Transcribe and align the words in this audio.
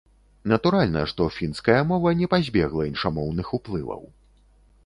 Натуральна, 0.51 1.03
што 1.11 1.27
фінская 1.35 1.77
мова 1.91 2.13
не 2.21 2.31
пазбегла 2.33 2.89
іншамоўных 2.93 3.47
уплываў. 3.59 4.03